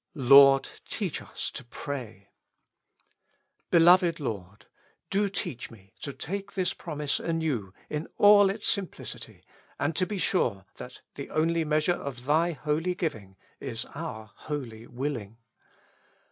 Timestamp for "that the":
10.77-11.29